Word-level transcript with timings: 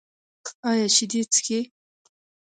ایا 0.69 0.87
شیدې 0.95 1.21
څښئ؟ 1.33 1.59